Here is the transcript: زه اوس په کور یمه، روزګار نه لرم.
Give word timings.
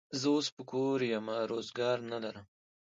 زه 0.19 0.27
اوس 0.33 0.47
په 0.55 0.61
کور 0.71 0.97
یمه، 1.11 1.37
روزګار 1.51 1.97
نه 2.11 2.17
لرم. 2.23 2.45